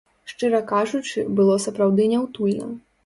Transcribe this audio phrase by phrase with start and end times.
[0.31, 2.73] Шчыра кажучы, было сапраўды няўтульна.